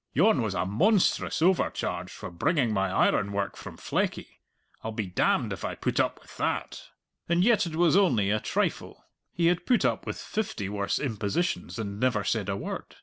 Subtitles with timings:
[0.13, 4.39] "Yon was a monstrous overcharge for bringing my ironwork from Fleckie.
[4.83, 6.85] I'll be damned if I put up with that!"
[7.29, 9.05] And yet it was only a trifle.
[9.31, 12.95] He had put up with fifty worse impositions and never said a word.